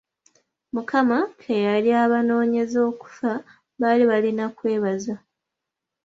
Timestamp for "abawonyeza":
2.03-2.77